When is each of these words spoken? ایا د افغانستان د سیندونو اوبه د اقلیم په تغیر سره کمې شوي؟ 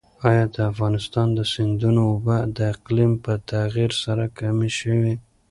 ایا 0.29 0.43
د 0.55 0.57
افغانستان 0.71 1.27
د 1.37 1.39
سیندونو 1.53 2.01
اوبه 2.11 2.37
د 2.55 2.57
اقلیم 2.73 3.11
په 3.23 3.33
تغیر 3.51 3.91
سره 4.03 4.23
کمې 4.37 4.69
شوي؟ 4.79 5.13